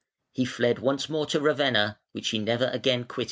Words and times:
He 0.31 0.45
fled 0.45 0.79
once 0.79 1.09
more 1.09 1.27
to 1.27 1.39
Ravenna, 1.39 1.99
which 2.11 2.29
he 2.29 2.39
never 2.39 2.65
again 2.73 3.03
quitted. 3.03 3.19